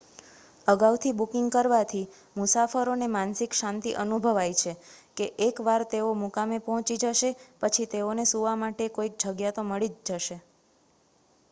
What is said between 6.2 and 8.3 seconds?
મુકામે પહોંચી જશે પછી તેઓને